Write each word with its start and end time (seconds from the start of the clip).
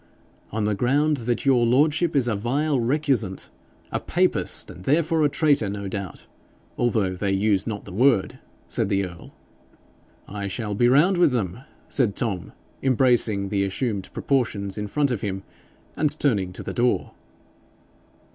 'On 0.51 0.63
the 0.63 0.73
ground 0.73 1.17
that 1.27 1.45
your 1.45 1.63
lordship 1.63 2.15
is 2.15 2.27
a 2.27 2.35
vile 2.35 2.79
recusant 2.79 3.51
a 3.91 3.99
papist, 3.99 4.71
and 4.71 4.83
therefore 4.85 5.23
a 5.23 5.29
traitor, 5.29 5.69
no 5.69 5.87
doubt, 5.87 6.25
although 6.75 7.13
they 7.13 7.31
use 7.31 7.67
not 7.67 7.85
the 7.85 7.93
word,' 7.93 8.39
said 8.67 8.89
the 8.89 9.05
earl. 9.05 9.31
'I 10.27 10.47
shall 10.47 10.73
be 10.73 10.87
round 10.87 11.19
with 11.19 11.33
them,' 11.33 11.59
said 11.87 12.15
Tom, 12.15 12.51
embracing 12.81 13.49
the 13.49 13.63
assumed 13.63 14.09
proportions 14.11 14.75
in 14.75 14.87
front 14.87 15.11
of 15.11 15.21
him, 15.21 15.43
and 15.95 16.19
turning 16.19 16.51
to 16.53 16.63
the 16.63 16.73
door. 16.73 17.11